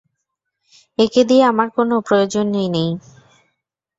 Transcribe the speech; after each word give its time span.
একে 0.97 1.21
দিয়ে 1.29 1.43
আমার 1.43 1.67
কোনই 1.75 1.99
প্রয়োজন 2.07 2.45
নেই। 2.53 2.69